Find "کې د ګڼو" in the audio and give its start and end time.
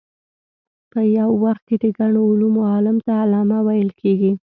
1.69-2.21